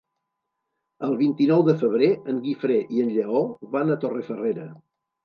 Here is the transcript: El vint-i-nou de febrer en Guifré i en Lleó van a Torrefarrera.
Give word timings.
El 1.07 1.11
vint-i-nou 1.19 1.61
de 1.67 1.75
febrer 1.83 2.09
en 2.33 2.39
Guifré 2.45 2.79
i 2.97 3.05
en 3.05 3.13
Lleó 3.19 3.43
van 3.77 3.93
a 3.97 3.99
Torrefarrera. 4.05 4.67